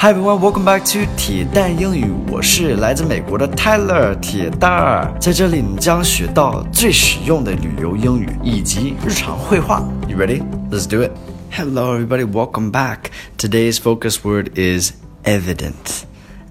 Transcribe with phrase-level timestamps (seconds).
[0.00, 2.08] Hi everyone, welcome back to 铁蛋英语。
[2.30, 9.82] 我是来自美国的 Tyler 铁蛋儿，在这里你将学到最实用的旅游英语以及日常会话。
[10.06, 10.40] You ready?
[10.70, 11.10] Let's do it.
[11.50, 13.10] Hello everybody, welcome back.
[13.38, 14.92] Today's focus word is
[15.24, 16.04] evident.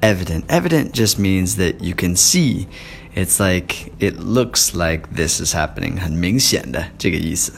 [0.00, 0.42] Evident.
[0.48, 2.66] Evident just means that you can see.
[3.14, 6.00] It's like it looks like this is happening.
[6.00, 7.52] 很明显的这个意思。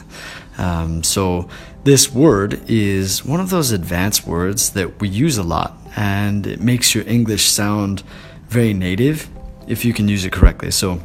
[0.57, 1.49] Um, so
[1.83, 6.61] this word is one of those advanced words that we use a lot, and it
[6.61, 8.03] makes your English sound
[8.47, 9.29] very native
[9.67, 10.71] if you can use it correctly.
[10.71, 11.01] So,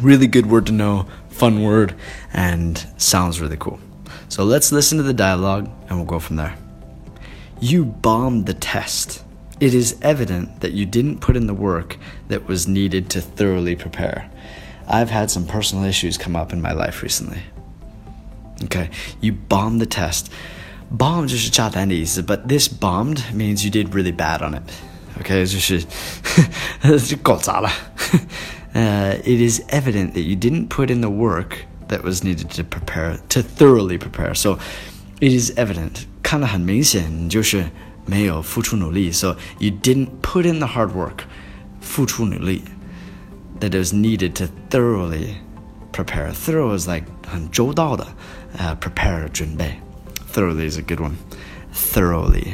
[0.00, 1.94] really good word to know, fun word,
[2.32, 3.78] and sounds really cool.
[4.28, 6.56] So let's listen to the dialogue, and we'll go from there.
[7.60, 9.22] You bombed the test.
[9.60, 13.76] It is evident that you didn't put in the work that was needed to thoroughly
[13.76, 14.30] prepare.
[14.88, 17.42] I've had some personal issues come up in my life recently.
[18.71, 18.89] Okay,
[19.21, 20.27] you bombed the test.
[20.89, 24.63] Bomb 就是炸弹的意思，but this bombed means you did really bad on it.
[25.21, 25.83] Okay, 就是
[27.05, 27.69] 就搞砸了。
[28.73, 33.19] uh, it is evident that you didn't put in the work that was needed to prepare
[33.29, 34.33] to thoroughly prepare.
[34.33, 34.59] So
[35.19, 37.69] it is evident，看得很明显，就是
[38.05, 39.11] 没有付出努力。
[39.11, 41.25] So you didn't put in the hard work，
[41.81, 42.63] 付出努力
[43.59, 45.37] that was needed to thoroughly
[45.91, 46.31] prepare.
[46.31, 48.07] Thorough is like 很周到的。
[48.57, 49.79] uh, prepare 准备.
[50.33, 51.17] Thoroughly is a good one.
[51.73, 52.53] Thoroughly.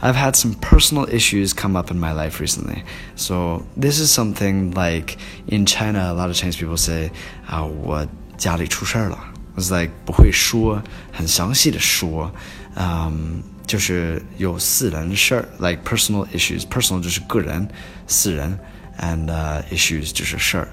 [0.00, 2.84] I've had some personal issues come up in my life recently.
[3.16, 5.16] So this is something like
[5.46, 7.10] in China, a lot of Chinese people say,
[7.46, 9.18] 啊，我家里出事儿了。
[9.56, 12.30] It's like 不会说，很详细的说，
[12.74, 16.66] 嗯，就是有私人事儿，like personal issues.
[16.66, 17.66] Personal 就是个人，
[18.06, 18.58] 私人，
[19.00, 20.68] and uh, issues 就是事儿。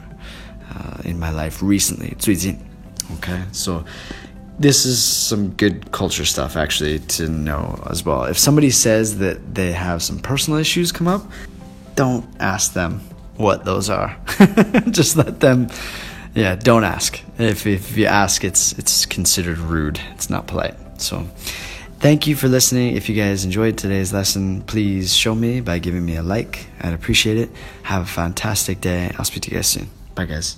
[0.71, 2.59] Uh, in my life recently, 最近。
[3.19, 3.85] Okay, so
[4.59, 8.25] this is some good culture stuff actually to know as well.
[8.25, 11.23] If somebody says that they have some personal issues come up,
[11.95, 13.01] don't ask them
[13.37, 14.17] what those are.
[14.91, 15.69] Just let them
[16.35, 17.21] yeah, don't ask.
[17.39, 20.01] If if you ask it's it's considered rude.
[20.15, 20.75] It's not polite.
[21.01, 21.27] So
[21.99, 22.95] Thank you for listening.
[22.95, 26.67] If you guys enjoyed today's lesson, please show me by giving me a like.
[26.79, 27.51] I'd appreciate it.
[27.85, 29.11] Have a fantastic day.
[29.17, 29.89] I'll speak to you guys soon.
[30.17, 30.57] Bye guys.